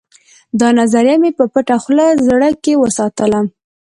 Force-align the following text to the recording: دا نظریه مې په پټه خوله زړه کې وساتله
دا 0.59 0.69
نظریه 0.79 1.15
مې 1.21 1.31
په 1.37 1.45
پټه 1.53 1.77
خوله 1.83 2.05
زړه 2.27 2.49
کې 2.63 2.73
وساتله 2.83 3.39